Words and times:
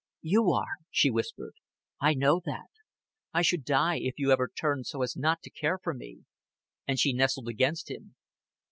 "You 0.23 0.49
are," 0.51 0.65
she 0.89 1.11
whispered. 1.11 1.53
"I 1.99 2.15
know 2.15 2.41
that.... 2.43 2.71
I 3.35 3.43
should 3.43 3.63
die 3.63 3.97
if 3.99 4.15
you 4.17 4.31
ever 4.31 4.47
turned 4.47 4.87
so 4.87 5.03
as 5.03 5.15
not 5.15 5.43
to 5.43 5.51
care 5.51 5.77
for 5.77 5.93
me;" 5.93 6.23
and 6.87 6.99
she 6.99 7.13
nestled 7.13 7.47
against 7.47 7.91
him. 7.91 8.15